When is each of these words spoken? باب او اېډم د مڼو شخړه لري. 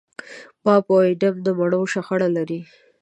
باب 0.63 0.85
او 0.91 0.97
اېډم 1.05 1.35
د 1.45 1.47
مڼو 1.57 1.81
شخړه 1.93 2.27
لري. 2.37 2.61